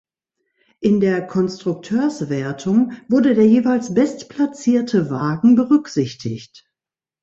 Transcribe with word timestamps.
In 0.79 0.99
der 0.99 1.27
Konstrukteurswertung 1.27 2.93
wurde 3.07 3.35
der 3.35 3.45
jeweils 3.45 3.93
bestplatzierte 3.93 5.11
Wagen 5.11 5.53
berücksichtigt. 5.55 6.67